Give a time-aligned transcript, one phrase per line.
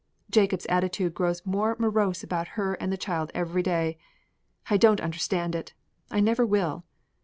[0.31, 3.99] Jacob's attitude grows more morose about her and the child every day.
[4.67, 5.75] I don't understand it.
[6.09, 6.85] I never will.